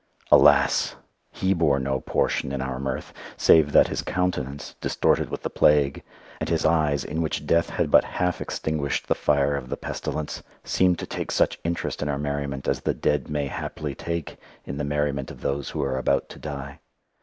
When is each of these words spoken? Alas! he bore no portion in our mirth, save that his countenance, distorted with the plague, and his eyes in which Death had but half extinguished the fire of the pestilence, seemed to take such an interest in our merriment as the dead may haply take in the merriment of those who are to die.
Alas! 0.31 0.95
he 1.31 1.53
bore 1.53 1.79
no 1.79 1.99
portion 2.01 2.51
in 2.51 2.59
our 2.59 2.79
mirth, 2.79 3.13
save 3.37 3.71
that 3.71 3.87
his 3.89 4.01
countenance, 4.01 4.73
distorted 4.81 5.29
with 5.29 5.43
the 5.43 5.49
plague, 5.51 6.01
and 6.39 6.49
his 6.49 6.65
eyes 6.65 7.03
in 7.05 7.21
which 7.21 7.45
Death 7.45 7.69
had 7.69 7.91
but 7.91 8.03
half 8.03 8.41
extinguished 8.41 9.05
the 9.07 9.13
fire 9.13 9.55
of 9.55 9.69
the 9.69 9.77
pestilence, 9.77 10.41
seemed 10.63 10.97
to 10.97 11.05
take 11.05 11.29
such 11.29 11.57
an 11.57 11.61
interest 11.65 12.01
in 12.01 12.09
our 12.09 12.17
merriment 12.17 12.67
as 12.67 12.81
the 12.81 12.95
dead 12.95 13.29
may 13.29 13.45
haply 13.45 13.93
take 13.93 14.37
in 14.65 14.77
the 14.77 14.83
merriment 14.83 15.29
of 15.29 15.41
those 15.41 15.69
who 15.69 15.83
are 15.83 16.01
to 16.27 16.39
die. 16.39 16.79